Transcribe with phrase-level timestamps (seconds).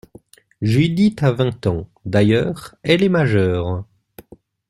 [0.63, 3.83] Judith a vingt ans, d’ailleurs, elle est majeure.